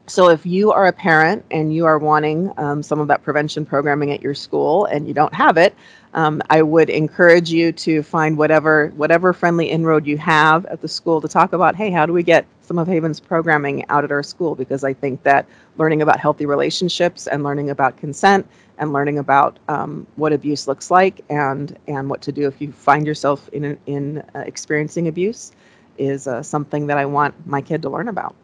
[0.08, 3.65] So if you are a parent and you are wanting um, some of that prevention
[3.65, 5.76] programming at your school and you don't have it,
[6.13, 10.88] um, I would encourage you to find whatever whatever friendly inroad you have at the
[10.88, 14.12] school to talk about, hey, how do we get some of Haven's programming out at
[14.12, 14.56] our school?
[14.56, 15.45] Because I think that
[15.78, 18.47] learning about healthy relationships and learning about consent
[18.78, 22.71] and learning about um, what abuse looks like and and what to do if you
[22.71, 25.51] find yourself in in uh, experiencing abuse
[25.97, 28.36] is uh, something that I want my kid to learn about.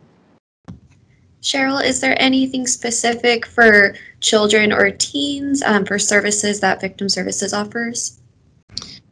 [1.42, 7.52] Cheryl, is there anything specific for children or teens um, for services that Victim Services
[7.52, 8.20] offers?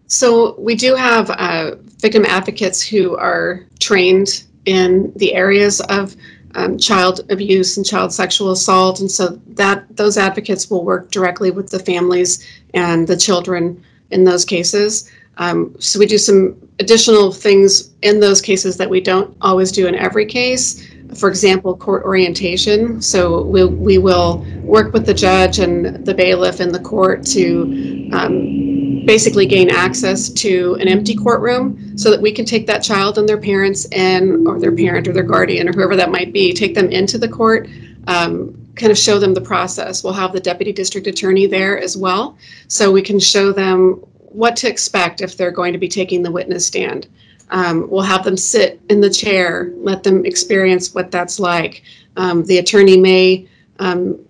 [0.05, 6.15] So we do have uh, victim advocates who are trained in the areas of
[6.55, 11.51] um, child abuse and child sexual assault, and so that those advocates will work directly
[11.51, 15.09] with the families and the children in those cases.
[15.37, 19.87] Um, so we do some additional things in those cases that we don't always do
[19.87, 23.01] in every case for example, court orientation.
[23.01, 28.09] So we, we will work with the judge and the bailiff in the court to
[28.13, 28.68] um,
[29.09, 33.27] basically gain access to an empty courtroom so that we can take that child and
[33.27, 36.75] their parents and or their parent or their guardian or whoever that might be, take
[36.75, 37.67] them into the court,
[38.05, 40.03] um, kind of show them the process.
[40.03, 42.37] We'll have the deputy district attorney there as well.
[42.67, 46.29] So we can show them what to expect if they're going to be taking the
[46.29, 47.07] witness stand.
[47.49, 51.81] Um, we'll have them sit in the chair, let them experience what that's like.
[52.15, 53.47] Um, the attorney may,
[53.79, 54.23] um,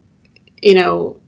[0.62, 1.20] you know,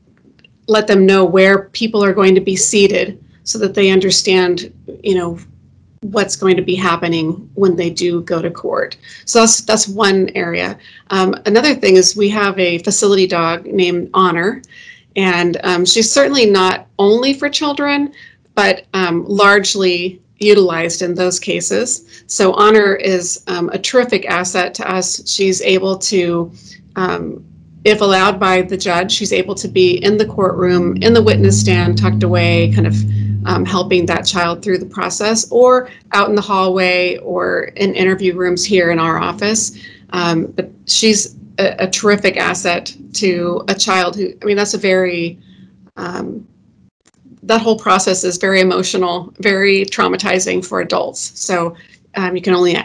[0.67, 4.73] let them know where people are going to be seated so that they understand,
[5.03, 5.39] you know,
[6.01, 8.97] what's going to be happening when they do go to court.
[9.25, 10.77] So that's that's one area.
[11.11, 14.63] Um, another thing is we have a facility dog named Honor,
[15.15, 18.13] and um, she's certainly not only for children,
[18.55, 22.23] but um, largely utilized in those cases.
[22.25, 25.29] So Honor is um, a terrific asset to us.
[25.29, 26.51] She's able to,
[26.95, 27.45] um,
[27.85, 31.59] if allowed by the judge, she's able to be in the courtroom, in the witness
[31.59, 32.95] stand, tucked away, kind of
[33.45, 38.35] um, helping that child through the process, or out in the hallway or in interview
[38.35, 39.77] rooms here in our office.
[40.11, 44.77] Um, but she's a, a, terrific asset to a child who, I mean, that's a
[44.77, 45.39] very
[45.95, 46.45] um,
[47.43, 51.39] that whole process is very emotional, very traumatizing for adults.
[51.39, 51.75] So
[52.15, 52.77] um, you can only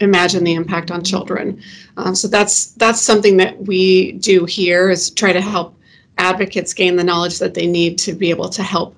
[0.00, 1.60] imagine the impact on children.
[1.96, 5.74] Um, so that's that's something that we do here is try to help
[6.18, 8.94] advocates gain the knowledge that they need to be able to help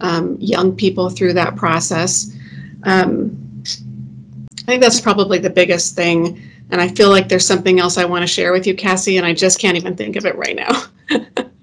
[0.00, 2.34] um, young people through that process.
[2.84, 6.40] Um, I think that's probably the biggest thing.
[6.70, 9.26] And I feel like there's something else I want to share with you, Kassy, and
[9.26, 10.84] I just can't even think of it right now.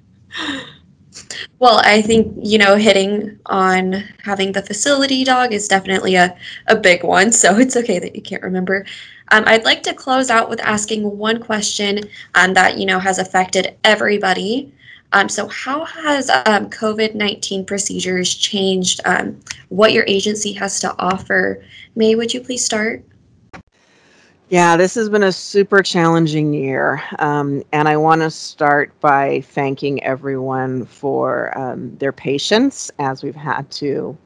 [1.62, 6.76] Well, I think, you know, hitting on having the facility dog is definitely a, a
[6.76, 8.84] big one, so it's okay that you can't remember.
[9.32, 12.00] Um, I'd like to close out with asking one question
[12.34, 14.74] um, that, you know, has affected everybody.
[15.14, 21.64] Um, so how has um, COVID-19 procedures changed um, what your agency has to offer?
[21.96, 23.04] May, would you please start?
[24.50, 27.02] Yeah, this has been a super challenging year.
[27.20, 33.36] Um, and I want to start by thanking everyone for um, their patience as we've
[33.36, 34.18] had to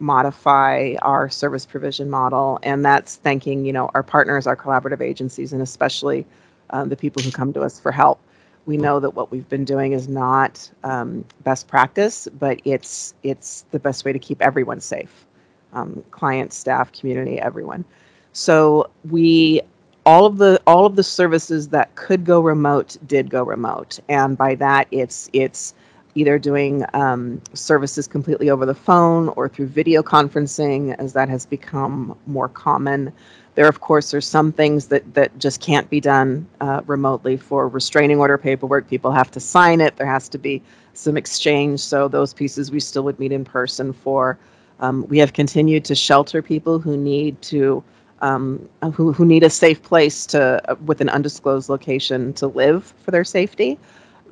[0.00, 2.58] modify our service provision model.
[2.62, 6.26] And that's thanking, you know, our partners, our collaborative agencies, and especially
[6.70, 8.20] um, the people who come to us for help.
[8.68, 13.66] We know that what we've been doing is not um, best practice, but it's it's
[13.72, 15.26] the best way to keep everyone safe.
[15.74, 17.86] um, clients, staff, community, everyone.
[18.34, 19.62] So we
[20.06, 24.38] all of the all of the services that could go remote did go remote, and
[24.38, 25.74] by that it's it's
[26.16, 31.46] either doing um, services completely over the phone or through video conferencing as that has
[31.46, 33.12] become more common.
[33.58, 37.66] There, of course, are some things that, that just can't be done uh, remotely for
[37.66, 38.88] restraining order paperwork.
[38.88, 39.96] People have to sign it.
[39.96, 40.62] There has to be
[40.94, 41.80] some exchange.
[41.80, 44.38] So those pieces we still would meet in person for.
[44.78, 47.82] Um, we have continued to shelter people who need to
[48.20, 52.94] um, who, who need a safe place to uh, with an undisclosed location to live
[53.02, 53.76] for their safety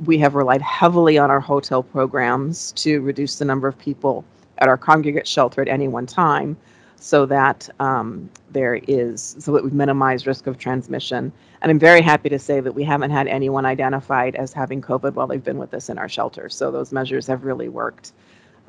[0.05, 4.25] we have relied heavily on our hotel programs to reduce the number of people
[4.59, 6.57] at our congregate shelter at any one time
[6.97, 11.33] so that um, there is so that we minimize risk of transmission
[11.63, 15.15] and i'm very happy to say that we haven't had anyone identified as having covid
[15.15, 18.13] while they've been with us in our shelter so those measures have really worked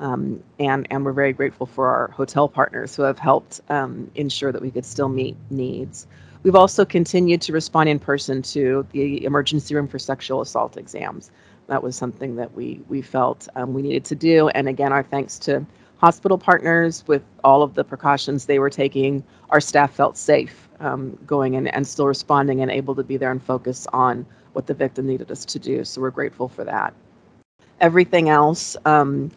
[0.00, 4.52] um, and and we're very grateful for our hotel partners who have helped um, ensure
[4.52, 6.06] that we could still meet needs
[6.44, 11.30] We've also continued to respond in person to the emergency room for sexual assault exams.
[11.66, 14.48] That was something that we we felt um, we needed to do.
[14.50, 15.66] And again, our thanks to
[15.98, 19.22] hospital partners with all of the precautions they were taking.
[19.50, 23.30] Our staff felt safe um, going in and still responding and able to be there
[23.30, 25.84] and focus on what the victim needed us to do.
[25.84, 26.94] So we're grateful for that.
[27.80, 28.76] Everything else.
[28.84, 29.30] Um,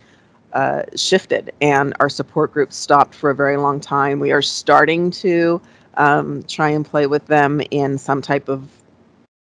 [0.53, 4.19] uh, shifted and our support group stopped for a very long time.
[4.19, 5.61] We are starting to
[5.95, 8.67] um, try and play with them in some type of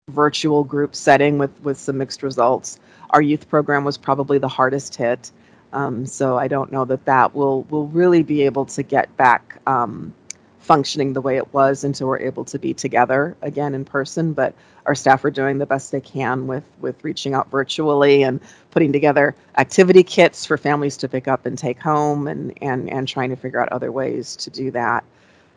[0.08, 2.78] virtual group setting with with some mixed results.
[3.10, 5.32] Our youth program was probably the hardest hit,
[5.72, 9.60] um, so I don't know that that will will really be able to get back
[9.66, 10.14] um,
[10.58, 14.32] functioning the way it was until we're able to be together again in person.
[14.32, 14.54] But
[14.86, 18.40] our staff are doing the best they can with with reaching out virtually and
[18.70, 23.08] putting together activity kits for families to pick up and take home, and and and
[23.08, 25.04] trying to figure out other ways to do that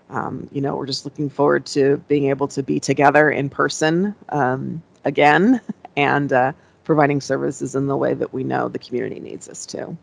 [0.09, 4.15] um, you know, we're just looking forward to being able to be together in person
[4.29, 5.59] um, again
[5.97, 6.53] and uh,
[6.83, 9.95] providing services in the way that we know the community needs us to.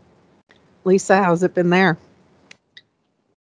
[0.85, 1.99] Lisa, how's it been there?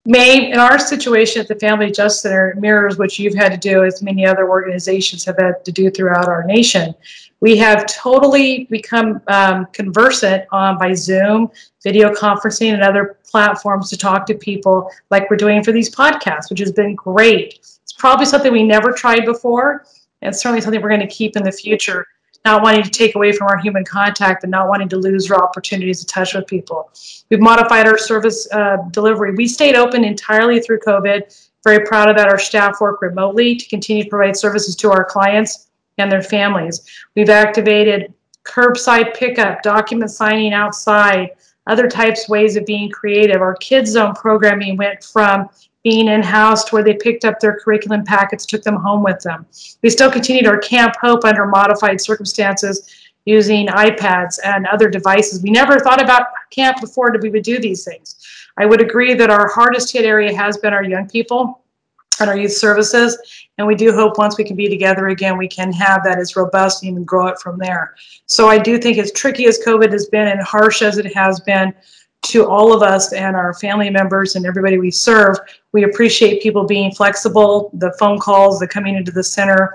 [0.07, 3.85] May, in our situation at the Family Justice Center, mirrors what you've had to do,
[3.85, 6.95] as many other organizations have had to do throughout our nation.
[7.41, 11.51] We have totally become um, conversant on by Zoom,
[11.83, 16.49] video conferencing, and other platforms to talk to people like we're doing for these podcasts,
[16.49, 17.59] which has been great.
[17.83, 19.85] It's probably something we never tried before,
[20.23, 22.07] and certainly something we're going to keep in the future.
[22.45, 25.43] Not wanting to take away from our human contact, but not wanting to lose our
[25.43, 26.91] opportunities to touch with people.
[27.31, 29.35] We've modified our service uh, delivery.
[29.35, 31.49] We stayed open entirely through COVID.
[31.65, 32.29] Very proud of that.
[32.29, 35.69] Our staff work remotely to continue to provide services to our clients
[35.99, 36.83] and their families.
[37.15, 38.15] We've activated
[38.45, 41.33] curbside pickup, document signing outside,
[41.67, 43.43] other types ways of being creative.
[43.43, 45.49] Our Kids Zone programming went from
[45.83, 49.47] being in-house to where they picked up their curriculum packets, took them home with them.
[49.83, 52.89] We still continued our Camp Hope under modified circumstances
[53.25, 55.43] using iPads and other devices.
[55.43, 58.17] We never thought about camp before that we would do these things.
[58.59, 61.63] I would agree that our hardest hit area has been our young people
[62.19, 63.19] and our youth services.
[63.59, 66.37] And we do hope once we can be together again, we can have that as
[66.37, 67.95] robust and even grow it from there.
[68.27, 71.41] So I do think as tricky as COVID has been and harsh as it has
[71.41, 71.73] been
[72.23, 75.37] to all of us and our family members and everybody we serve,
[75.73, 79.75] we appreciate people being flexible, the phone calls, the coming into the center,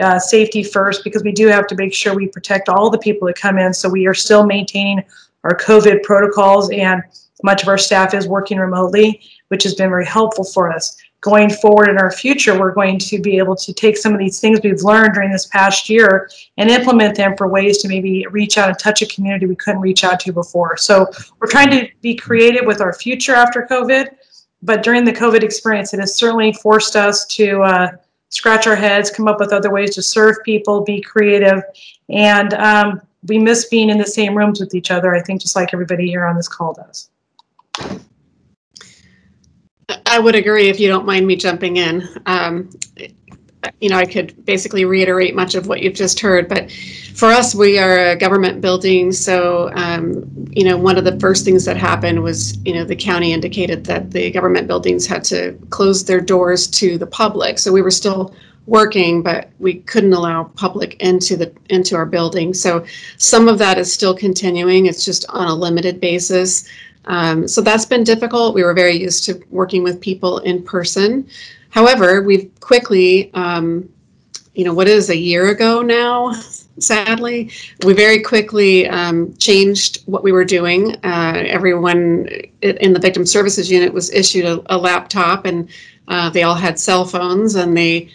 [0.00, 3.26] uh, safety first, because we do have to make sure we protect all the people
[3.28, 3.72] that come in.
[3.72, 5.02] So we are still maintaining
[5.44, 7.02] our COVID protocols and
[7.42, 11.48] much of our staff is working remotely, which has been very helpful for us going
[11.48, 14.60] forward in our future, we're going to be able to take some of these things
[14.62, 18.68] we've learned during this past year and implement them for ways to maybe reach out
[18.68, 20.76] and touch a community we couldn't reach out to before.
[20.76, 21.10] So
[21.40, 24.14] we're trying to be creative with our future after COVID,
[24.62, 27.92] but during the COVID experience, it has certainly forced us to uh,
[28.28, 31.62] scratch our heads, come up with other ways to serve people, be creative,
[32.10, 35.56] and um, we miss being in the same rooms with each other, I think, just
[35.56, 37.08] like everybody here on this call does.
[40.06, 42.08] I would agree if you don't mind me jumping in.
[42.26, 42.70] Um,
[43.80, 46.70] you know, I could basically reiterate much of what you've just heard, but
[47.14, 49.12] for us, we are a government building.
[49.12, 52.96] So, um, you know, one of the first things that happened was, you know, the
[52.96, 57.58] county indicated that the government buildings had to close their doors to the public.
[57.58, 58.34] So we were still
[58.66, 62.54] working, but we couldn't allow public into the into our building.
[62.54, 62.84] So
[63.18, 64.86] some of that is still continuing.
[64.86, 66.68] It's just on a limited basis.
[67.06, 68.54] Um, so that's been difficult.
[68.54, 71.28] We were very used to working with people in person.
[71.70, 73.88] However, we've quickly um,
[74.54, 76.32] you know, what is a year ago now,
[76.78, 77.50] sadly.
[77.84, 80.96] We very quickly um, changed what we were doing.
[81.04, 82.28] Uh, everyone
[82.62, 85.68] in the victim services unit was issued a, a laptop and
[86.08, 88.10] uh, they all had cell phones and they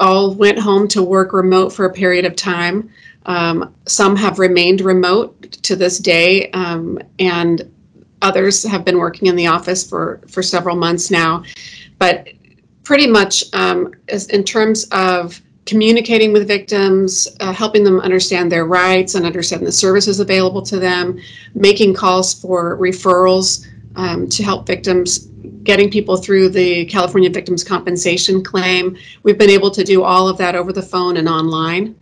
[0.00, 2.90] all went home to work remote for a period of time.
[3.26, 7.70] Um, some have remained remote to this day, um, and
[8.24, 11.44] others have been working in the office for, for several months now.
[11.98, 12.28] But
[12.82, 13.94] pretty much um,
[14.30, 19.72] in terms of communicating with victims, uh, helping them understand their rights and understand the
[19.72, 21.18] services available to them,
[21.54, 23.66] making calls for referrals
[23.96, 25.18] um, to help victims,
[25.62, 28.96] getting people through the California Victims Compensation Claim.
[29.22, 31.96] We've been able to do all of that over the phone and online.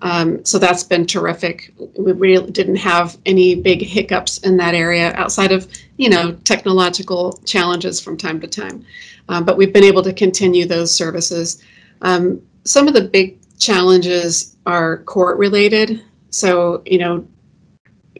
[0.00, 1.74] Um, so that's been terrific.
[1.98, 7.32] We really didn't have any big hiccups in that area outside of, you know, technological
[7.44, 8.84] challenges from time to time.
[9.28, 11.62] Um, but we've been able to continue those services.
[12.02, 16.04] Um, some of the big challenges are court related.
[16.30, 17.26] So, you know,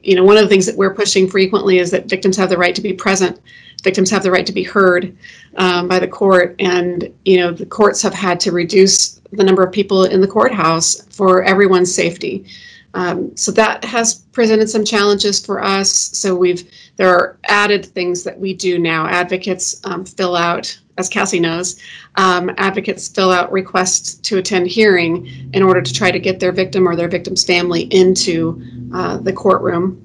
[0.02, 2.58] you know, one of the things that we're pushing frequently is that victims have the
[2.58, 3.40] right to be present.
[3.82, 5.16] Victims have the right to be heard
[5.56, 9.62] um, by the court, and you know, the courts have had to reduce the number
[9.62, 12.46] of people in the courthouse for everyone's safety.
[12.94, 15.90] Um, so that has presented some challenges for us.
[15.90, 19.06] So we've there are added things that we do now.
[19.06, 21.80] Advocates um, fill out, as Kassy knows,
[22.16, 26.50] um, advocates fill out requests to attend hearing in order to try to get their
[26.50, 28.60] victim or their victim's family into
[28.92, 30.04] uh, the courtroom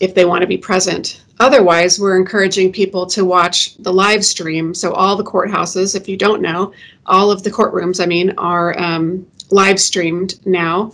[0.00, 1.21] if they want to be present.
[1.42, 4.72] Otherwise, we're encouraging people to watch the live stream.
[4.72, 6.72] So all the courthouses, if you don't know,
[7.06, 10.92] all of the courtrooms, I mean, are um, live streamed now.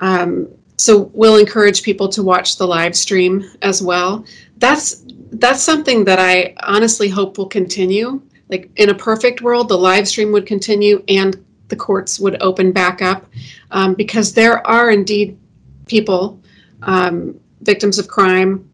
[0.00, 4.26] Um, so we'll encourage people to watch the live stream as well.
[4.58, 8.20] That's that's something that I honestly hope will continue.
[8.50, 12.72] Like in a perfect world, the live stream would continue and the courts would open
[12.72, 13.24] back up
[13.70, 15.38] um, because there are indeed
[15.86, 16.42] people,
[16.82, 18.67] um, victims of crime,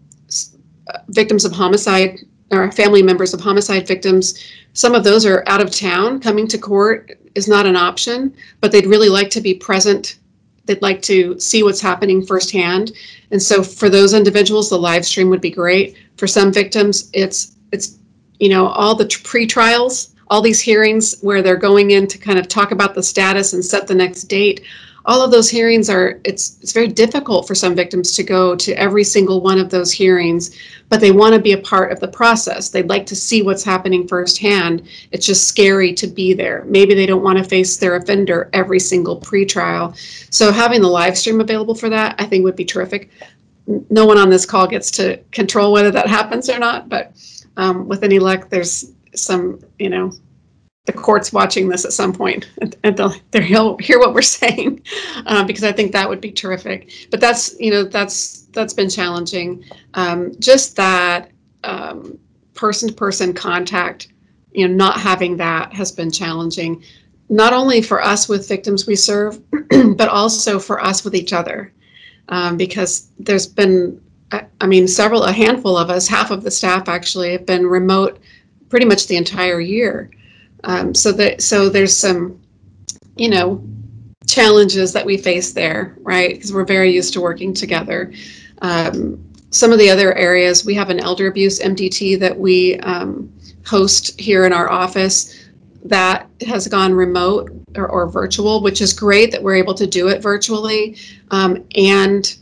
[1.08, 2.20] victims of homicide,
[2.50, 4.38] or family members of homicide victims.
[4.72, 6.20] Some of those are out of town.
[6.20, 10.18] Coming to court is not an option, but they'd really like to be present.
[10.66, 12.92] They'd like to see what's happening firsthand.
[13.30, 15.96] And so for those individuals, the live stream would be great.
[16.16, 17.98] For some victims, it's it's
[18.38, 22.48] you know all the pre-trials, all these hearings where they're going in to kind of
[22.48, 24.62] talk about the status and set the next date.
[25.06, 28.72] All of those hearings are it's it's very difficult for some victims to go to
[28.72, 30.56] every single one of those hearings,
[30.88, 32.70] but they want to be a part of the process.
[32.70, 34.88] They'd like to see what's happening firsthand.
[35.12, 36.64] It's just scary to be there.
[36.66, 39.94] Maybe they don't want to face their offender every single pre-trial.
[40.30, 43.10] So having the live stream available for that, I think would be terrific.
[43.66, 47.12] No one on this call gets to control whether that happens or not, but
[47.56, 50.12] um, with any luck, there's some, you know,
[50.86, 54.82] the court's watching this at some point and- they'll, they'll hear what we're saying
[55.26, 56.90] uh, because I think that would be terrific.
[57.10, 59.64] But that's, you know, that's that's been challenging.
[59.94, 61.30] Um, just that
[61.64, 62.18] um,
[62.54, 64.08] person-to-person contact,
[64.52, 66.82] you know, not having that has been challenging,
[67.28, 69.40] not only for us with victims we serve,
[69.96, 71.72] but also for us with each other,
[72.28, 74.00] um, because there's been,
[74.60, 78.20] I mean, several, a handful of us, half of the staff actually have been remote
[78.68, 80.10] pretty much the entire year.
[80.64, 82.40] Um, so that so there's some,
[83.16, 83.62] you know,
[84.26, 86.34] challenges that we face there, right?
[86.34, 88.12] Because we're very used to working together.
[88.62, 93.32] Um, some of the other areas, we have an elder abuse MDT that we um,
[93.64, 95.48] host here in our office
[95.84, 100.08] that has gone remote or, or virtual, which is great that we're able to do
[100.08, 100.96] it virtually.
[101.30, 102.36] Um, and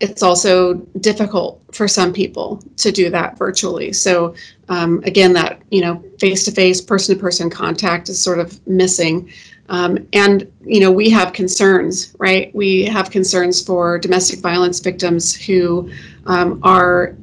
[0.00, 3.92] it's also difficult for some people to do that virtually.
[3.92, 4.34] So
[4.68, 9.30] um, again, that you know, face-to-face, person-to-person contact is sort of missing.
[9.68, 12.52] Um, and you know, we have concerns, right?
[12.54, 15.90] We have concerns for domestic violence victims who
[16.26, 17.16] um, are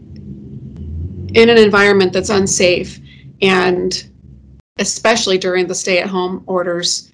[1.33, 2.99] in an environment that's unsafe,
[3.41, 4.07] and
[4.79, 7.11] especially during the stay-at-home orders,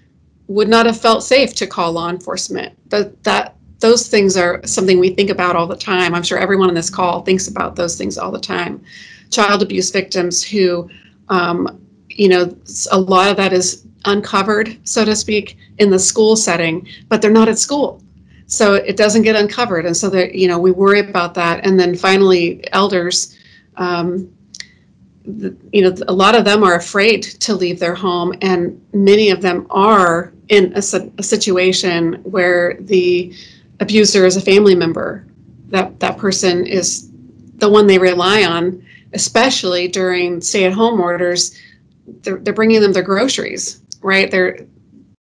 [0.47, 2.77] would not have felt safe to call law enforcement.
[2.89, 3.52] That that
[3.83, 6.15] those things are something we think about all the time.
[6.15, 8.81] I'm sure everyone on this call thinks about those things all the time.
[9.29, 10.89] Child abuse victims who,
[11.27, 12.55] um, you know,
[12.91, 17.29] a lot of that is uncovered, so to speak, in the school setting, but they're
[17.29, 18.01] not at school.
[18.47, 19.85] So it doesn't get uncovered.
[19.85, 21.65] And so that, you know, we worry about that.
[21.65, 23.37] And then finally, elders,
[23.75, 24.31] um,
[25.25, 29.29] the, you know, a lot of them are afraid to leave their home, and many
[29.29, 30.83] of them are in a,
[31.17, 33.33] a situation where the
[33.79, 35.25] abuser is a family member.
[35.67, 37.09] That that person is
[37.55, 41.57] the one they rely on, especially during stay-at-home orders.
[42.21, 44.29] They're, they're bringing them their groceries, right?
[44.29, 44.59] They're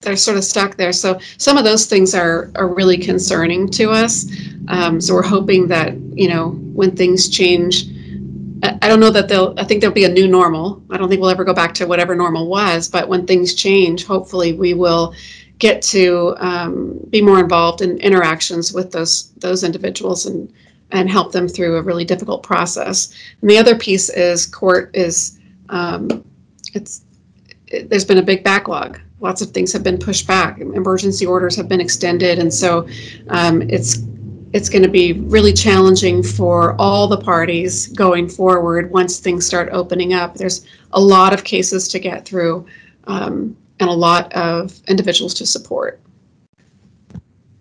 [0.00, 0.92] they're sort of stuck there.
[0.92, 4.26] So some of those things are are really concerning to us.
[4.68, 7.84] Um, so we're hoping that you know when things change.
[8.62, 9.54] I I don't know that they'll.
[9.58, 10.82] I think there'll be a new normal.
[10.90, 12.88] I don't think we'll ever go back to whatever normal was.
[12.88, 15.14] But when things change, hopefully we will
[15.60, 20.52] get to um, be more involved in interactions with those those individuals and
[20.90, 23.14] and help them through a really difficult process.
[23.40, 25.38] And the other piece is court is
[25.68, 26.24] um,
[26.74, 27.02] it's
[27.68, 28.98] it, there's been a big backlog.
[29.20, 30.60] Lots of things have been pushed back.
[30.60, 32.88] Emergency orders have been extended, and so
[33.28, 34.02] um, it's
[34.52, 39.68] it's going to be really challenging for all the parties going forward once things start
[39.72, 40.34] opening up.
[40.34, 42.66] There's a lot of cases to get through
[43.04, 46.00] um, and a lot of individuals to support.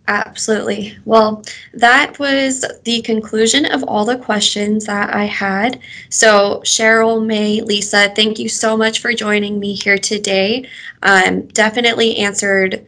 [0.09, 0.97] Absolutely.
[1.05, 1.43] Well,
[1.75, 5.81] that was the conclusion of all the questions that I had.
[6.09, 10.67] So, Cheryl, May, Lisa, thank you so much for joining me here today.
[11.03, 12.87] Um, definitely answered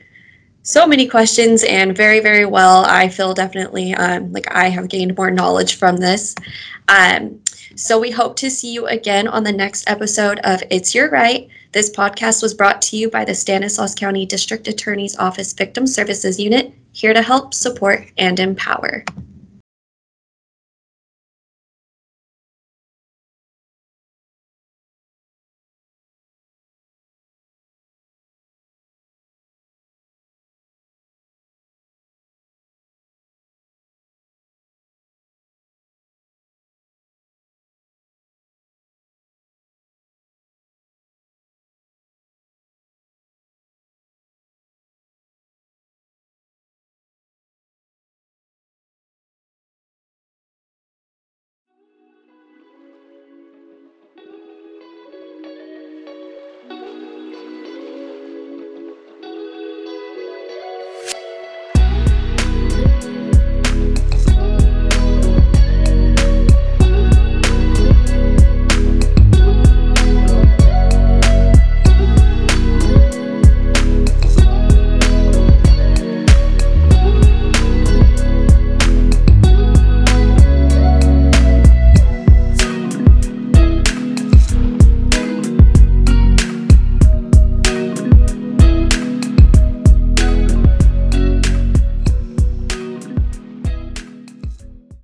[0.63, 2.85] so many questions and very, very well.
[2.85, 6.35] I feel definitely um, like I have gained more knowledge from this.
[6.87, 7.39] Um,
[7.83, 11.49] so, we hope to see you again on the next episode of It's Your Right.
[11.71, 16.39] This podcast was brought to you by the Stanislaus County District Attorney's Office Victim Services
[16.39, 19.03] Unit, here to help, support, and empower.